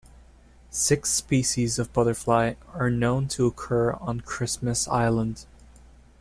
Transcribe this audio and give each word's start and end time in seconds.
Six 0.71 1.11
species 1.11 1.77
of 1.77 1.93
butterfly 1.93 2.55
are 2.73 2.89
known 2.89 3.27
to 3.27 3.45
occur 3.45 3.91
on 3.91 4.21
Christmas 4.21 4.87
Island. 4.87 5.45